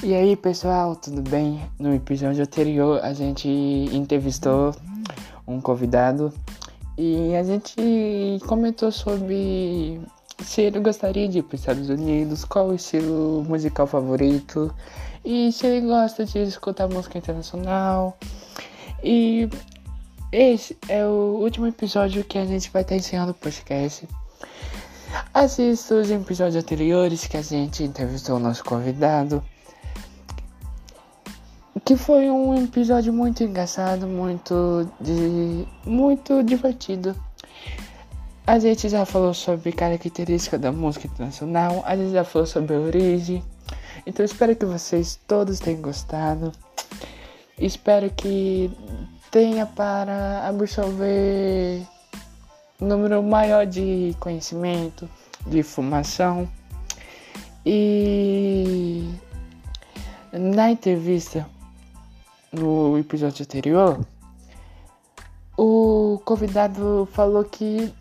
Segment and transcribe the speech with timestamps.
[0.00, 1.60] E aí pessoal, tudo bem?
[1.76, 4.72] No episódio anterior a gente entrevistou
[5.44, 6.32] um convidado
[6.96, 7.74] e a gente
[8.46, 10.00] comentou sobre
[10.40, 14.72] se ele gostaria de ir para os Estados Unidos, qual o estilo musical favorito
[15.24, 18.16] e se ele gosta de escutar música internacional.
[19.02, 19.48] E
[20.30, 24.08] esse é o último episódio que a gente vai estar ensinando o podcast.
[25.34, 29.42] Assista os episódios anteriores que a gente entrevistou o nosso convidado.
[31.88, 37.16] Que foi um episódio muito engraçado, muito, de, muito divertido.
[38.46, 42.78] A gente já falou sobre características da música internacional, a gente já falou sobre a
[42.78, 43.42] origem.
[44.06, 46.52] Então espero que vocês todos tenham gostado.
[47.58, 48.70] Espero que
[49.30, 51.80] tenha para absorver
[52.82, 55.08] um número maior de conhecimento,
[55.46, 56.46] de informação.
[57.64, 59.08] E
[60.30, 61.48] na entrevista
[62.52, 64.00] no episódio anterior,
[65.56, 67.92] o convidado falou que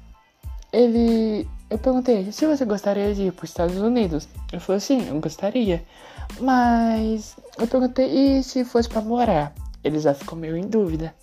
[0.72, 1.48] ele.
[1.70, 4.28] Eu perguntei se você gostaria de ir para os Estados Unidos.
[4.52, 5.84] Ele falou sim, eu gostaria.
[6.40, 9.54] Mas eu perguntei, e se fosse para morar?
[9.84, 11.14] Ele já ficou meio em dúvida.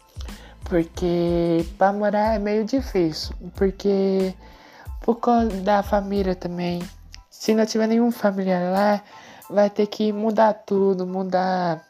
[0.64, 3.34] Porque para morar é meio difícil.
[3.55, 4.34] Porque
[5.03, 6.83] por causa da família também.
[7.31, 9.03] Se não tiver nenhum familiar lá,
[9.50, 11.84] vai ter que mudar tudo, mudar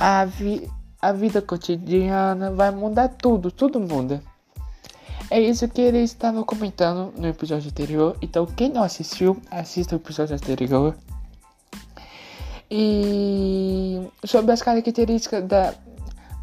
[0.00, 0.68] a, vi
[1.00, 4.22] a vida cotidiana, vai mudar tudo, tudo muda.
[5.30, 8.16] É isso que ele estava comentando no episódio anterior.
[8.20, 10.96] Então, quem não assistiu, assista o episódio anterior.
[12.68, 15.74] E sobre as características da,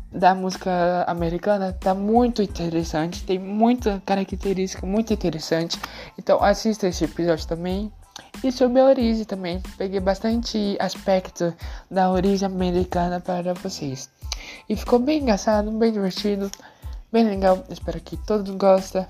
[0.09, 3.23] da música americana, tá muito interessante.
[3.23, 5.77] Tem muita característica muito interessante.
[6.17, 7.91] Então, assista esse episódio também.
[8.43, 9.61] E sobre a origem também.
[9.77, 11.53] Peguei bastante aspecto
[11.89, 14.09] da origem americana para vocês.
[14.69, 16.49] E ficou bem engraçado, bem divertido,
[17.11, 17.63] bem legal.
[17.69, 19.05] Espero que todos gostem.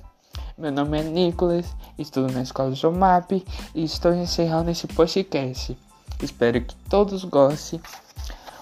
[0.58, 1.68] Meu nome é Nicolas,
[2.00, 3.32] estudo na escola Jomap
[3.76, 5.78] e estou encerrando esse podcast.
[6.22, 7.80] Espero que todos gostem.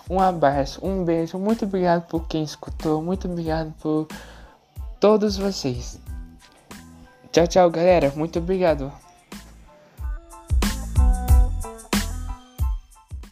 [0.10, 4.08] Um abraço, um beijo, muito obrigado por quem escutou, muito obrigado por
[5.00, 6.00] todos vocês.
[7.32, 8.14] Tchau, tchau, galera.
[8.16, 9.05] Muito obrigado.